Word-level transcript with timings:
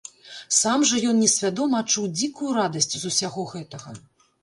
Сам 0.59 0.85
жа 0.91 1.01
ён 1.09 1.19
несвядома 1.25 1.83
адчуў 1.83 2.09
дзікую 2.17 2.49
радасць 2.59 2.93
з 2.99 3.03
усяго 3.15 3.49
гэтага. 3.57 3.99